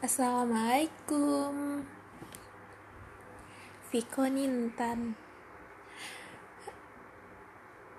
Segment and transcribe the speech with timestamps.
[0.00, 1.84] Assalamualaikum.
[3.92, 5.12] Viko Nintan.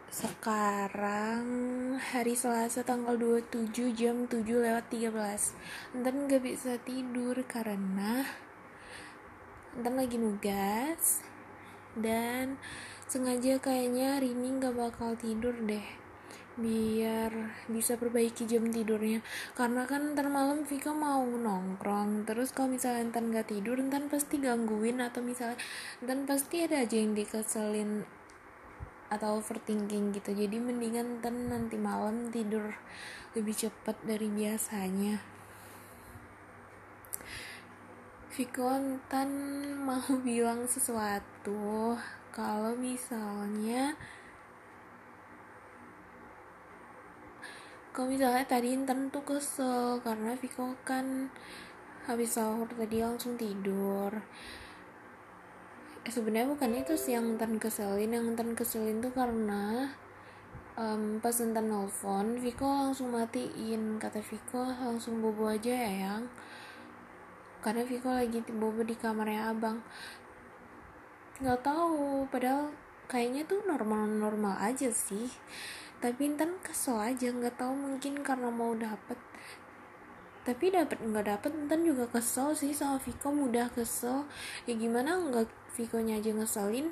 [0.09, 1.45] Sekarang
[2.01, 5.13] hari Selasa tanggal 27 jam 7 lewat 13
[6.01, 8.25] Ntan gak bisa tidur karena
[9.77, 11.21] Ntan lagi nugas
[11.93, 12.57] Dan
[13.05, 16.00] sengaja kayaknya hari ini gak bakal tidur deh
[16.59, 17.31] biar
[17.71, 19.23] bisa perbaiki jam tidurnya.
[19.55, 22.27] Karena kan ntar malam Vika mau nongkrong.
[22.27, 24.99] Terus kalau misalnya ntar nggak tidur ntar pasti gangguin.
[24.99, 25.59] Atau misalnya
[26.03, 28.03] ntar pasti ada aja yang dikeselin
[29.11, 30.31] atau overthinking gitu.
[30.31, 32.75] Jadi mendingan ntar nanti malam tidur
[33.35, 35.19] lebih cepat dari biasanya.
[38.31, 39.27] Viko ntar
[39.75, 41.99] mau bilang sesuatu.
[42.31, 43.99] Kalau misalnya
[47.91, 51.27] kalau misalnya tadi Intan tuh kesel karena Viko kan
[52.07, 54.15] habis sahur tadi langsung tidur.
[56.07, 58.15] Sebenarnya bukan itu sih yang Intan keselin.
[58.15, 59.91] Yang Intan keselin tuh karena
[60.79, 63.99] um, pas Intan nelfon Viko langsung matiin.
[63.99, 66.31] Kata Viko langsung bobo aja ya yang.
[67.59, 69.83] Karena Viko lagi bobo di kamarnya abang.
[71.43, 72.71] Nggak tahu padahal
[73.11, 75.27] kayaknya tuh normal-normal aja sih
[76.01, 79.21] tapi Intan kesel aja nggak tahu mungkin karena mau dapet.
[80.41, 84.25] Tapi dapat nggak dapet Intan juga kesel sih sama Viko mudah kesel.
[84.65, 85.45] Ya gimana nggak
[85.77, 86.89] Viko nya aja ngeselin?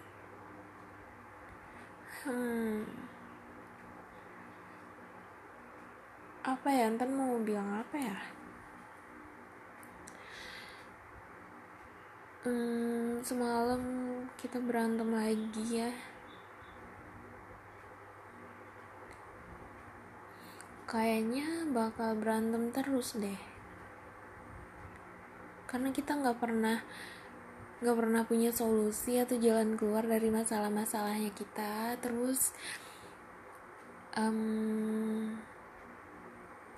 [2.22, 2.86] Hmm.
[6.46, 8.18] Apa ya Intan mau bilang apa ya?
[12.46, 13.82] Hmm, semalam
[14.40, 15.92] kita berantem lagi ya
[20.90, 23.38] kayaknya bakal berantem terus deh.
[25.70, 26.82] Karena kita nggak pernah
[27.80, 31.94] nggak pernah punya solusi atau jalan keluar dari masalah-masalahnya kita.
[32.02, 32.58] Terus
[34.18, 35.38] um,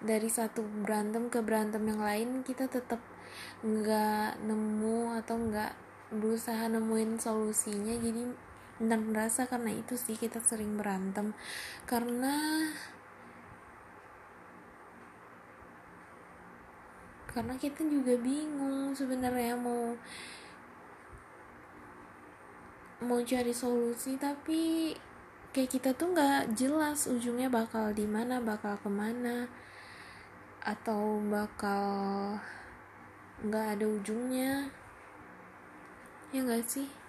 [0.04, 3.00] dari satu berantem ke berantem yang lain kita tetap
[3.64, 5.72] nggak nemu atau nggak
[6.12, 7.96] berusaha nemuin solusinya.
[7.96, 8.52] Jadi
[8.82, 11.32] dan merasa karena itu sih kita sering berantem.
[11.88, 12.68] Karena
[17.32, 19.96] karena kita juga bingung sebenarnya mau
[23.02, 24.94] mau cari solusi tapi
[25.52, 29.50] kayak kita tuh nggak jelas ujungnya bakal di mana bakal ke mana
[30.62, 32.38] atau bakal
[33.42, 34.70] nggak ada ujungnya.
[36.32, 37.01] Ya nggak sih